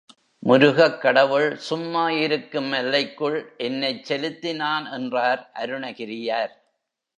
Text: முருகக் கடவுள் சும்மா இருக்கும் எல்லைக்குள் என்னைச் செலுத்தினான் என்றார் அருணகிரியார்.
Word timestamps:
முருகக் 0.43 1.01
கடவுள் 1.01 1.55
சும்மா 1.57 2.09
இருக்கும் 2.09 2.71
எல்லைக்குள் 2.71 3.53
என்னைச் 3.57 4.03
செலுத்தினான் 4.03 4.91
என்றார் 4.91 5.51
அருணகிரியார். 5.55 6.53